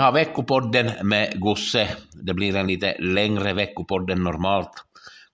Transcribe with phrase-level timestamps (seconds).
[0.00, 4.84] har veckopodden med Gosse, Det blir en lite längre veckopodd än normalt.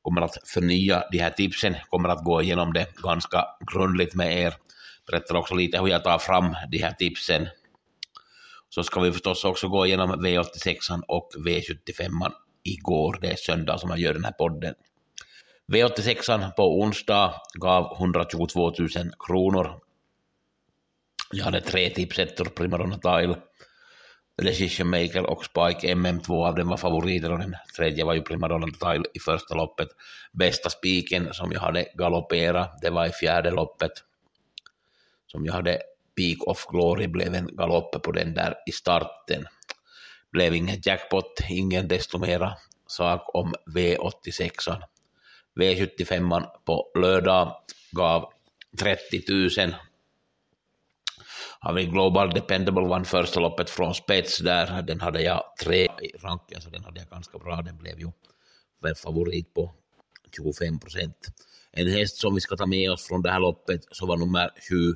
[0.02, 4.54] Kommer att förnya de här tipsen, kommer att gå igenom det ganska grundligt med er.
[5.06, 7.48] Berättar också lite hur jag tar fram de här tipsen.
[8.68, 13.18] Så ska vi förstås också gå igenom V86 och V75 igår.
[13.20, 14.74] Det är söndag som jag gör den här podden.
[15.72, 19.80] V86 på onsdag gav 122 000 kronor.
[21.32, 23.36] Jag hade tre tipsettor, Primadonna Tile,
[24.42, 28.66] Decision Maker och Spike MM2 av dem var favoriter och den tredje var ju Primadonna
[28.66, 29.88] Tile i första loppet.
[30.32, 33.92] Bästa spiken som jag hade galopperat, det var i fjärde loppet.
[35.26, 35.82] Som jag hade
[36.16, 39.46] Peak of Glory, blev en galopp på den där i starten.
[40.32, 42.56] Blev ingen jackpot, ingen desto mera
[42.86, 44.82] sak om V86.
[45.60, 47.56] V75 på lördag
[47.92, 48.32] gav
[48.78, 49.74] 30 000
[51.66, 56.12] har vi Global Dependable One första loppet från spets där, den hade jag tre i
[56.18, 58.10] ranken, så den hade jag ganska bra, den blev ju
[59.02, 59.74] favorit på
[60.36, 61.16] 25 procent.
[61.72, 64.50] En häst som vi ska ta med oss från det här loppet så var nummer
[64.70, 64.94] sju,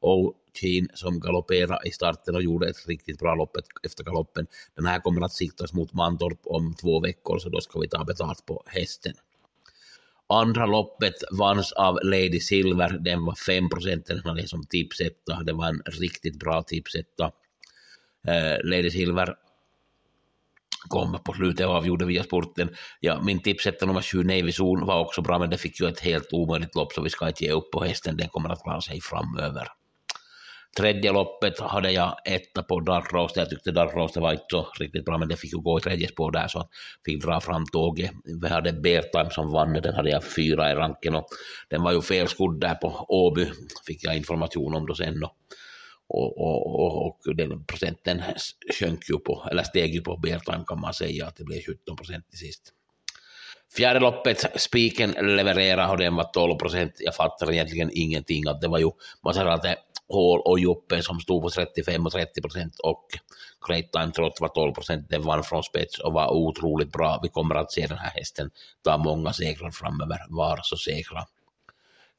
[0.00, 4.46] O'Keen som galopperade i starten och gjorde ett riktigt bra lopp efter galoppen.
[4.74, 8.04] Den här kommer att siktas mot Mantorp om två veckor, så då ska vi ta
[8.04, 9.12] betalt på hästen.
[10.28, 15.52] Andra loppet vanns av Lady Silver, den var 5 procent, den hade som tipsetta, det
[15.52, 17.24] var en riktigt bra tipsetta.
[18.26, 19.34] Eh, Lady Silver
[20.88, 22.68] kom på slutet och avgjorde via sporten.
[23.00, 26.00] Ja, min tipsetta nummer 7, Navy Zone, var också bra, men det fick ju ett
[26.00, 28.80] helt omöjligt lopp, så vi ska inte ge upp på hästen, den kommer att klara
[28.80, 29.68] sig framöver.
[30.76, 35.18] Tredje loppet hade jag etta på Dark Jag tyckte Dark var inte så riktigt bra,
[35.18, 36.68] men det fick ju gå i tredje spår där, så att
[37.04, 38.10] fick dra fram tåget.
[38.42, 41.26] Vi hade Beartime som vann, den hade jag fyra i ranken och
[41.68, 43.46] den var ju felskodd där på Åby,
[43.86, 45.24] fick jag information om då sen.
[45.24, 48.22] Och, och, och, och, och den procenten
[48.80, 51.96] sjönk ju på, eller steg ju på Beartime kan man säga, att det blev 17
[51.96, 52.74] procent till sist.
[53.76, 56.92] Fjärde loppet, spiken levererade och den var 12 procent.
[56.98, 58.48] Jag fattar egentligen ingenting.
[58.48, 58.90] Att det var ju,
[59.24, 59.76] man säger att det
[60.08, 63.04] Hall och Joppe som stod på 35 och 30 procent och
[63.68, 65.06] Great Time Trot var 12 procent.
[65.08, 67.20] Den vann från spets och var otroligt bra.
[67.22, 68.50] Vi kommer att se den här hästen
[68.84, 70.18] ta många segrar framöver.
[70.28, 71.24] Var så säkra.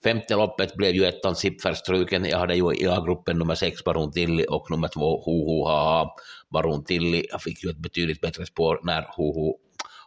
[0.03, 2.25] Femte loppet blev ju ettan Zipfer-struken.
[2.25, 6.09] Jag hade ju i A-gruppen nummer sex Baron Tilly och nummer två Hoho Haha.
[6.49, 9.57] Baron Tilly fick ju ett betydligt bättre spår när Hoho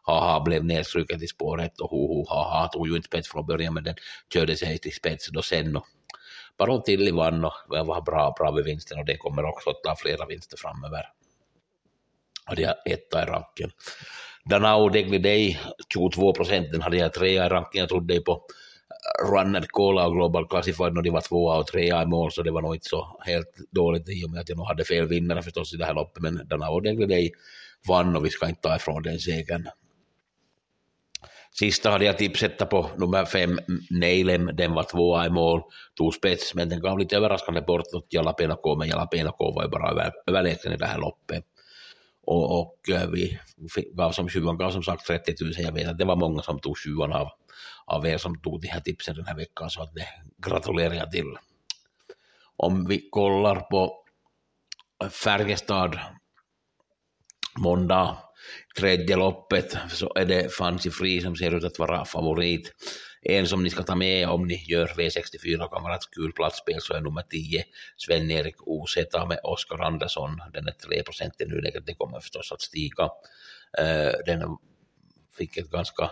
[0.03, 3.84] Haha blev nedstruken till spåret och Hoho Haha tog ju inte spets från början men
[3.84, 3.94] den
[4.32, 5.76] körde sig till spets då sen.
[5.76, 5.87] Och
[6.58, 9.96] Baron Tilly vann och var bra, bra vid vinsten och det kommer också att ta
[9.96, 11.02] flera vinster framöver.
[12.50, 13.70] Och det är etta i ranken.
[14.44, 15.60] Danao Degli Day,
[15.92, 17.80] 22 procent, den hade jag trea i ranken.
[17.80, 22.02] Jag trodde på eh, Runner Cola och Global Classified och de var tvåa och trea
[22.02, 24.58] i mål, så det var nog inte så helt dåligt i och med att jag
[24.58, 27.30] nog hade fel vinnare förstås i det här loppet, men Danao Degli Day
[27.88, 29.69] vann och vi ska inte ta ifrån den segern.
[31.58, 33.58] Sista hade jag tipsetta på nummer fem,
[33.90, 35.62] Neilem, den var tvåa i mål,
[35.94, 39.62] tog spets, men den gav lite överraskande bort åt Jalapeno K, men Jalapeno K var
[39.62, 41.44] ju bara över, överlägsen i det här loppet.
[42.26, 42.76] Och, och
[43.12, 43.38] vi
[43.94, 46.58] gav som sjuan, gav som sagt 30 000, jag vet att det var många som
[46.58, 47.28] tog sjuan av,
[47.86, 50.06] av er som tog de här tipsen den här veckan, så att det
[50.46, 51.36] gratulerar jag till.
[52.56, 54.04] Om vi kollar på
[55.10, 55.98] Färjestad
[57.58, 58.16] måndag
[58.78, 62.72] tredje loppet så är det Fancy Free som ser ut att vara favorit.
[63.22, 66.81] En som ni ska ta med om ni gör V64 kan vara ett kul platsspel
[66.81, 67.64] så är nummer 10
[67.96, 68.96] Sven-Erik OZ
[69.28, 70.40] med Oskar Andersson.
[70.52, 73.11] Den är 3 procent i nuläget, det kommer förstås att stiga.
[73.78, 74.56] Äh, Den
[75.38, 76.11] fick ett ganska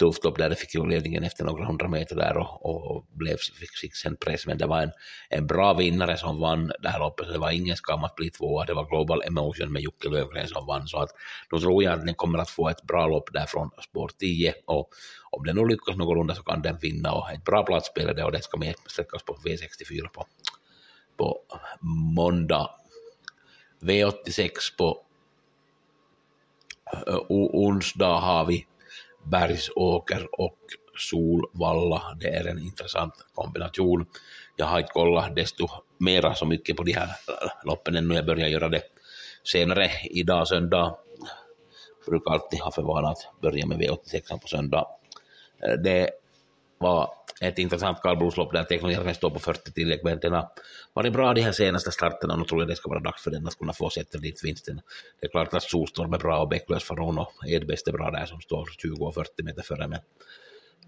[0.00, 0.50] tufft lopp där.
[0.50, 4.16] Det fick ju ledningen efter några hundra meter där och, och blev, fick, fick sen
[4.16, 4.90] press, men det var en,
[5.28, 8.30] en bra vinnare som vann det här loppet, så det var ingen skam att bli
[8.30, 11.10] tvåa, det var Global Emotion med Jocke Löfgren som vann, så att
[11.50, 14.54] då tror jag att den kommer att få ett bra lopp där från spår 10
[14.66, 14.88] och
[15.30, 18.24] om den nu lyckas någorlunda så kan den vinna och ett bra platsspel är det.
[18.24, 20.26] Och det ska med sträckas på V64 på,
[21.16, 21.38] på
[22.16, 22.70] måndag.
[23.80, 25.04] V86 på
[27.08, 28.66] uh, onsdag har vi
[29.22, 30.58] Bergsåker och
[30.96, 32.16] Solvalla.
[32.20, 34.06] Det är en intressant kombination.
[34.56, 35.68] Jag har inte kollat desto
[35.98, 38.14] mera så mycket på de här äh, loppen ännu.
[38.14, 38.82] Jag börjar göra det
[39.44, 40.94] senare idag söndag.
[42.04, 44.86] Jag brukar alltid ha för vana att börja med V86 på söndag.
[45.62, 46.10] Äh, det
[46.78, 50.48] var ett intressant kallblodslopp där Teknojärven står på 40 tillägg, men den har
[50.92, 53.30] varit bra de här senaste starterna och nu tror jag det ska vara dags för
[53.30, 54.80] den att kunna få sätta dit vinsten.
[55.20, 58.26] Det är klart att Solstorm är bra och Bäcklös Faron och Edbest är bra där
[58.26, 60.00] som står 20 och 40 meter före, men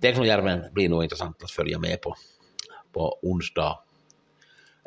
[0.00, 2.16] Teknojärven blir nog intressant att följa med på,
[2.93, 3.78] på onsdag.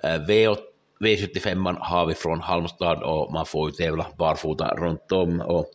[0.03, 0.57] Eh, V8
[1.05, 5.65] V75 har vi från Halmstad och man får ju tävla barfota runt om och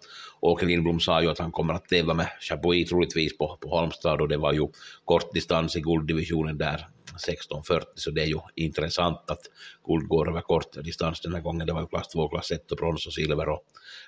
[0.40, 4.20] Åke Lindblom sa ju att han kommer att tävla med Chapuis troligtvis på, på Halmstad
[4.20, 4.68] och det var ju
[5.04, 6.88] kort distans i gulddivisionen där
[7.26, 9.40] 16.40 så det är ju intressant att
[9.86, 11.66] guld går över kort distans den här gången.
[11.66, 13.62] Det var ju klass 2, klass 1 och brons och silver och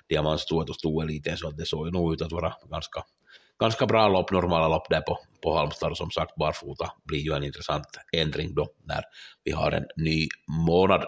[0.09, 3.03] diamantstoet och stoeliten så att det såg ju nog ut att vara ganska,
[3.59, 7.33] ganska bra lopp, normala lopp där på, på Halmstad och som sagt barfota blir ju
[7.33, 9.03] en intressant ändring då när
[9.43, 11.05] vi har en ny månad.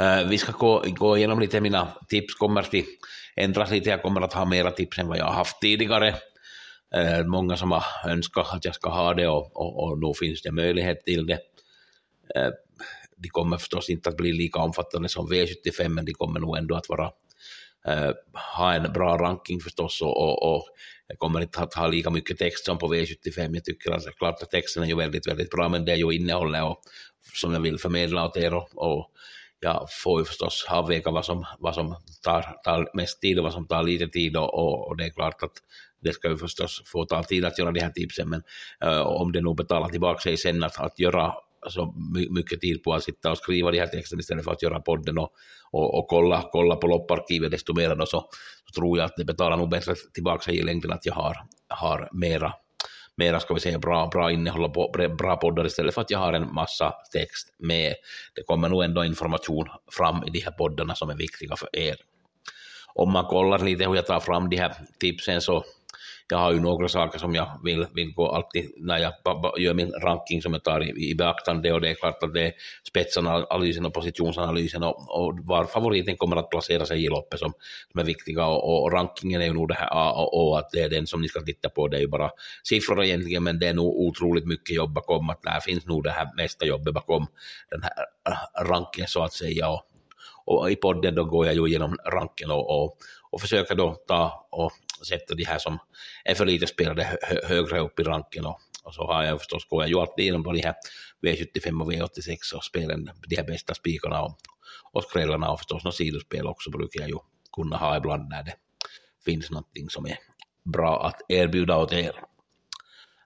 [0.00, 2.74] Uh, vi ska gå, gå igenom lite mina tips, kommer att
[3.36, 6.14] ändras lite, jag kommer att ha mera tips än vad jag har haft tidigare.
[6.96, 10.42] Uh, många som har önskat att jag ska ha det och, och, och nu finns
[10.42, 11.38] det möjlighet till det.
[12.34, 12.52] Eh, uh,
[13.16, 16.74] de kommer förstås inte att bli lika omfattande som V75, men de kommer nog ändå
[16.74, 17.10] att vara
[17.86, 18.10] Eh,
[18.56, 20.64] ha en bra ranking förstås och, och, och
[21.06, 23.54] jag kommer inte att ha lika mycket text som på V75.
[23.54, 26.12] Jag tycker att klart att texten är ju väldigt, väldigt bra, men det är ju
[26.12, 26.80] innehållet och,
[27.34, 29.10] som jag vill förmedla åt er och, och
[29.60, 33.52] jag får ju förstås avväga vad som, vad som tar, tar mest tid och vad
[33.52, 35.52] som tar lite tid och, och, och det är klart att
[36.02, 38.42] det ska ju förstås få ta tid att göra de här tipsen, men
[38.84, 41.34] uh, om det nog betalar tillbaka sig sen att, att göra
[41.68, 41.94] så
[42.30, 45.18] mycket tid på att sitta och skriva de här texterna istället för att göra podden
[45.18, 45.32] och,
[45.70, 48.28] och, och kolla, kolla på lopparkivet desto mer då så,
[48.66, 51.36] så tror jag att det betalar nog bättre tillbaka sig i längden att jag har,
[51.68, 52.52] har mera
[53.20, 56.32] mera, ska vi säga, bra, bra innehåll och bra poddar istället för att jag har
[56.32, 57.94] en massa text med.
[58.34, 61.96] Det kommer nog ändå information fram i de här poddarna som är viktiga för er.
[62.94, 65.64] Om man kollar lite hur jag tar fram de här tipsen så
[66.30, 69.12] jag har ju några saker som jag vill, vill gå alltid när jag
[69.58, 72.46] gör min ranking som jag tar i, i beaktande och det är klart att det
[72.46, 72.52] är
[72.88, 77.52] spetsanalysen och positionsanalysen och, och var favoriten kommer att placera sig i loppet som,
[77.92, 80.70] som är viktiga och, och, rankingen är ju nog det här A och O att
[80.70, 82.30] det är den som ni ska titta på, det är ju bara
[82.62, 86.10] siffror egentligen men det är nog otroligt mycket jobb bakom att där finns nog det
[86.10, 87.26] här mesta jobbet bakom
[87.70, 87.92] den här
[88.28, 89.82] äh, rankingen så att säga och,
[90.44, 92.96] och i podden då går jag ju igenom ranken och, och,
[93.30, 94.72] och försöker då ta och
[95.06, 95.78] sätter de här som
[96.24, 99.68] är för lite spelade hö högre upp i ranken och, och, så har jag förstås,
[99.68, 100.74] går jag ju alltid igenom på de här
[101.22, 104.38] V75 och V86 och spelen, de här bästa spikarna och,
[104.92, 107.18] och skrällarna och förstås något sidospel också brukar jag ju
[107.52, 108.54] kunna ha ibland när det
[109.24, 110.18] finns någonting som är
[110.64, 112.12] bra att erbjuda åt er.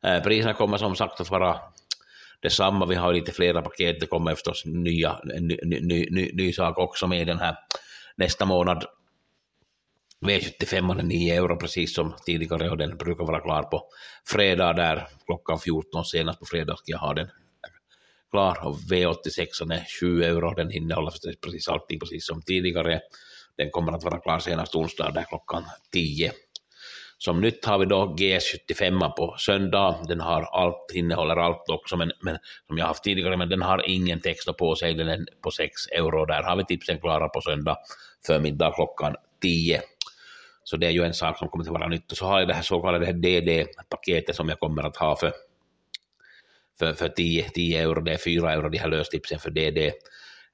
[0.03, 1.61] Eh, priserna kommer som sagt att vara
[2.43, 2.87] detsamma.
[2.87, 4.01] Vi har lite flera paket.
[4.01, 7.57] Det kommer förstås nya, ny, ny, ny, ny sak också med den här
[8.17, 8.85] nästa månad.
[10.25, 13.89] V75 är 9 euro precis som tidigare och den brukar vara klar på
[14.27, 17.29] fredag där klockan 14 senast på fredag ska jag ha den
[18.31, 21.13] klar och V86 är 7 euro, den innehåller
[21.43, 23.01] precis allting precis som tidigare.
[23.57, 26.33] Den kommer att vara klar senast onsdag där klockan 10.
[27.19, 30.05] Som nytt har vi då G75 på söndag.
[30.09, 33.89] Den har allt, innehåller allt också, men, men, som jag haft tidigare, men den har
[33.89, 36.25] ingen text på sig, den är på 6 euro.
[36.25, 37.77] Där har vi tipsen klara på söndag
[38.27, 39.83] förmiddag klockan 10.
[40.65, 42.13] Så det är ju en sak som kommer att vara nytt.
[42.13, 45.33] Och så har jag det här så kallade DD-paketet som jag kommer att ha för,
[46.79, 48.01] för, för 10, 10 euro.
[48.01, 49.93] Det är 4 euro de här löstipsen för DD.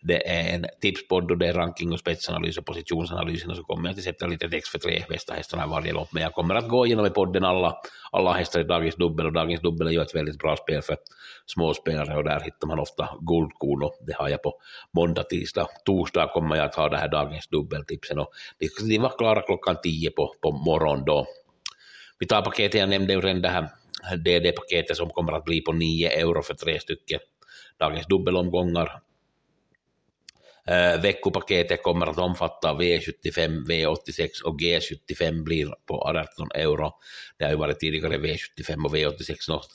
[0.02, 3.88] Det är en tipspodd och det är ranking och spetsanalys och positionsanalysen och så kommer
[3.88, 6.12] jag att sätta lite text för tre bästa hästarna i varje lopp.
[6.12, 7.76] Men jag kommer att gå igenom i podden alla,
[8.12, 10.96] alla hästar i dagens dubbel och dagens dubbel är ju ett väldigt bra spel för
[11.46, 14.54] småspelare och där hittar man ofta guldkorn och det har jag på
[14.92, 18.28] måndag, tisdag, torsdag kommer jag att ha det här dagens dubbeltipsen och
[18.88, 21.26] de var klara klockan tio på, på morgonen då.
[22.18, 23.68] Vi tar paketet, jag nämnde ju redan det här
[24.16, 27.20] DD-paketet som kommer att bli på 9 euro för tre stycken
[27.78, 29.00] dagens dubbelomgångar
[30.66, 36.92] Eh, veckopaketet kommer att omfatta V75, V86 och G75 blir på 18 euro.
[37.38, 39.34] Det har ju varit tidigare V75 och V86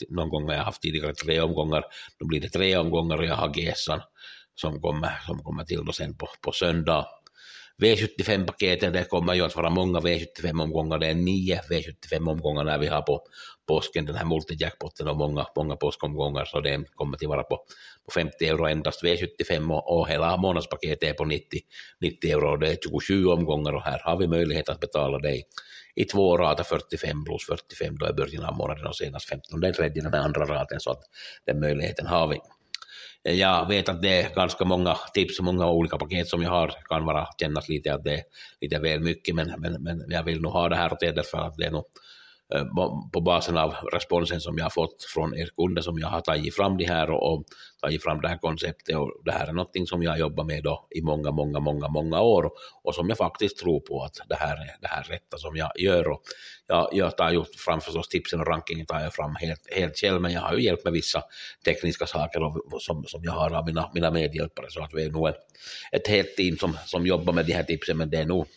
[0.09, 1.83] någon gång har jag haft tidigare tre omgångar.
[2.19, 4.01] Då blir det tre omgångar och jag har GSan
[4.55, 7.05] som kommer, som kommer till då sen på, på söndag.
[7.81, 13.01] V75-paketet, det kommer ju att vara många V75-omgångar, det är nio V75-omgångar när vi har
[13.01, 13.21] på
[13.67, 17.55] påsken den här multijackpotten och många, många påskomgångar, så det kommer att vara på,
[18.05, 21.59] på 50 euro endast V75 och, och hela månadspaketet är på 90,
[22.01, 25.41] 90 euro och det är 27 omgångar och här har vi möjlighet att betala det
[25.95, 29.73] i två rader 45 plus 45 då i början av månaden och senast 15 den
[29.73, 31.01] tredje den andra raden så att
[31.45, 32.39] den möjligheten har vi.
[33.23, 36.49] Eh, jag vet att det är ganska många tips och många olika paket som jag
[36.49, 36.67] har.
[36.67, 38.23] Det kan vara kännas lite att det är
[38.61, 41.37] lite väl mycket, men, men, men jag vill nog ha det här åt er därför
[41.37, 41.85] att det är nog
[42.53, 42.65] Eh,
[43.13, 46.55] på basen av responsen som jag har fått från er kunder som jag har tagit
[46.55, 47.43] fram det här och, och
[47.81, 50.63] tagit fram det här konceptet och det här är någonting som jag har jobbat med
[50.63, 52.51] då i många, många, många, många år
[52.83, 55.71] och som jag faktiskt tror på att det här är det här rätta som jag
[55.75, 56.21] gör och
[56.67, 60.21] jag, jag tar ju fram förstås tipsen och rankingen tar jag fram helt, helt själv
[60.21, 61.23] men jag har ju hjälpt med vissa
[61.65, 64.65] tekniska saker och, som, som jag har av mina, mina medhjälpare.
[64.69, 65.45] Så att vi är nog ett,
[65.91, 68.47] ett helt team som, som jobbar med de här tipsen men det är nog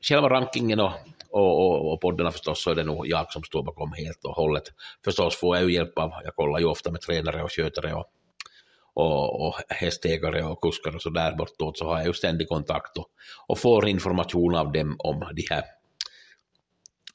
[0.00, 0.92] själva rankingen och
[1.30, 4.34] och, och, och poddarna förstås så är det nog jag som står bakom helt och
[4.34, 4.64] hållet.
[5.04, 8.06] Förstås får jag ju hjälp av, jag kollar ju ofta med tränare och skötare och,
[8.94, 12.98] och, och hästägare och kuskar och så där bortåt så har jag ju ständig kontakt
[12.98, 13.06] och,
[13.46, 15.77] och får information av dem om de här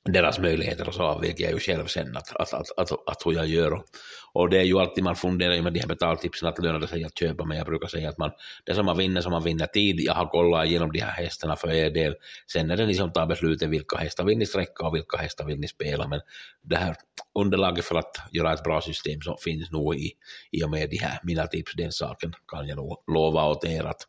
[0.10, 3.34] deras möjligheter och så avviker jag ju själv sen att, att, att, att, att hur
[3.34, 3.74] jag gör.
[3.74, 3.86] Och,
[4.34, 6.88] och det är ju alltid man funderar ju med de här betaltipsen att lönar det
[6.88, 8.32] sig att köpa, men jag brukar säga att man,
[8.64, 10.00] det som man vinner, som man vinner tid.
[10.00, 12.16] Jag har kollat igenom de här hästarna för er del.
[12.52, 15.46] Sen är det ni som tar beslutet vilka hästar vill ni sträcka och vilka hästar
[15.46, 16.20] vill ni spela, men
[16.62, 16.96] det här
[17.40, 20.12] underlaget för att göra ett bra system som finns nog i,
[20.52, 23.84] i och med de här mina tips, den saken kan jag nog lova åt er
[23.84, 24.02] att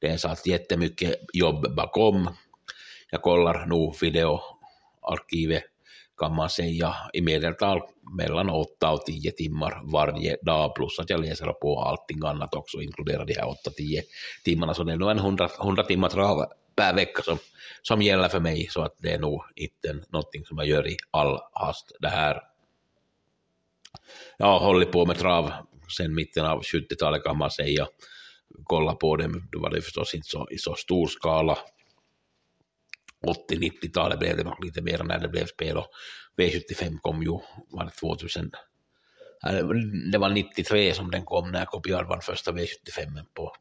[0.00, 2.28] det är så att jättemycket jobb bakom.
[3.10, 4.40] Jag kollar nog video
[5.12, 5.62] arkivet
[6.20, 7.80] kan man säga i medeltal
[8.16, 12.82] mellan 8 och 10 timmar varje dag plus att jag läser på allting annat också,
[12.82, 14.00] inkluderar de här 8-10
[14.44, 16.44] timmarna, så det är nog en 100, 100 timmar trav
[16.76, 17.38] per vecka som,
[17.82, 20.96] som gäller för mig, så att det är nog inte någonting som jag gör i
[21.10, 22.40] all hast det här.
[24.36, 25.52] Jag har hållit på med trav
[25.96, 27.86] sedan mitten av 70-talet kan man säga,
[28.64, 31.58] kolla på det, då var det förstås inte så, i så stor skala
[33.26, 35.86] 80-90-talet blev det lite mer när det blev spel och
[36.36, 37.38] V75 kom ju,
[37.70, 38.50] var det 2000,
[40.12, 43.52] det var 93 som den kom när Kopiar vann första V75 på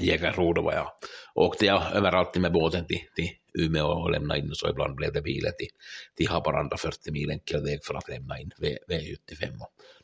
[0.00, 0.92] Jägarro, då var jag,
[1.34, 5.12] åkte jag överallt med båten till, till Umeå och lämnade in och så ibland blev
[5.12, 5.68] det bilen till,
[6.16, 9.60] till Haparanda 40 mil enkel väg för att lämna in v, V75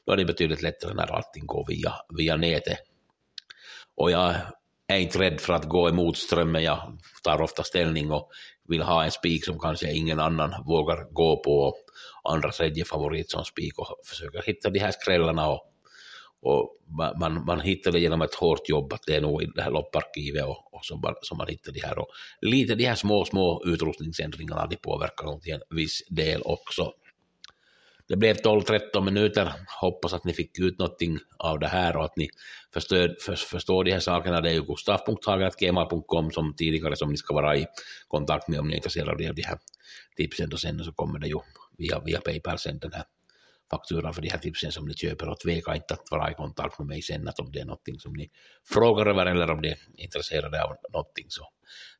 [0.09, 2.79] då är det betydligt lättare när allting går via, via nätet.
[3.95, 4.35] Och jag
[4.89, 6.63] är inte rädd för att gå emot strömmen.
[6.63, 8.31] Jag tar ofta ställning och
[8.69, 11.75] vill ha en spik som kanske ingen annan vågar gå på.
[12.25, 15.61] Andra tredje favorit som spik och försöker hitta de här skrällarna och,
[16.43, 16.77] och
[17.21, 19.71] man, man hittar det genom ett hårt jobb, att det är nog i det här
[19.71, 21.99] lopparkivet och, och som, som man hittar de här.
[21.99, 22.09] Och
[22.41, 26.93] lite de här små, små utrustningsändringarna, de påverkar nog till en viss del också.
[28.09, 29.53] Det blev 12-13 minuter.
[29.81, 32.29] Hoppas att ni fick ut någonting av det här och att ni
[32.75, 34.41] förstår, för, förstår de här sakerna.
[34.41, 37.67] Det är ju gustav.hager.gmail.com som tidigare som ni ska vara i
[38.09, 39.59] kontakt med om ni är intresserade av de här
[40.17, 40.53] tipsen.
[40.53, 41.39] Och sen så kommer det ju
[41.79, 43.05] via, via Paypal sen den här
[43.71, 46.79] fakturan för de här tipsen som ni köper och tveka inte att vara i kontakt
[46.79, 48.31] med mig sen att om det är någonting som ni
[48.69, 51.49] frågar över eller om ni är intresserade av någonting så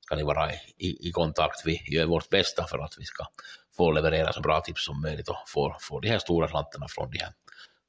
[0.01, 1.63] ska ni vara i, i, i kontakt.
[1.65, 3.25] Vi gör vårt bästa för att vi ska
[3.77, 7.11] få leverera så bra tips som möjligt och få, få de här stora slantarna från
[7.11, 7.33] de här,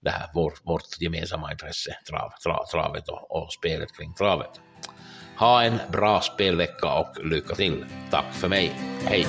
[0.02, 4.62] det här vår, vårt gemensamma intresse, trav, trav, travet och, och spelet kring travet.
[5.40, 7.86] Ha en bra spelvecka och lycka till.
[8.12, 8.68] Tack för mig.
[9.06, 9.28] Hej!